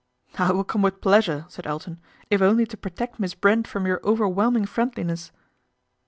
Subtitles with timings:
[0.39, 1.99] "I will come with pleasure," said Elton,"
[2.31, 5.31] if only to protect Miss Brent from your overwhelm ing friendliness."